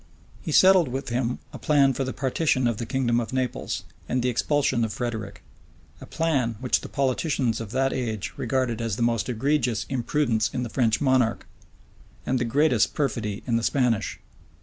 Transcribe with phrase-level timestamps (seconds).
[0.41, 4.23] He settled with him a plan for the partition of the kingdom of Naples, and
[4.23, 5.43] the expulsion of Frederick;
[6.01, 10.63] a plan which the politicians of that, age regarded as the most egregious imprudence in
[10.63, 11.45] the French monarch,
[12.25, 14.19] and the greatest perfidy in the Spanish.